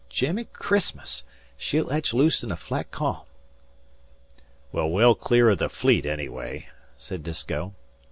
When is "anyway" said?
6.07-6.69